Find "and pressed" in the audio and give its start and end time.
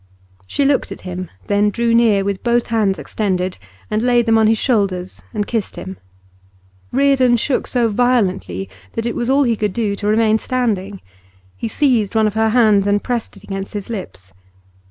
12.87-13.37